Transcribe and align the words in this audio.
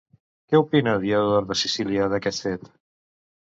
Què 0.53 0.61
opina 0.63 0.95
Diodor 1.03 1.47
de 1.53 1.59
Sicília 1.61 2.11
d'aquest 2.17 2.51
fet? 2.51 2.69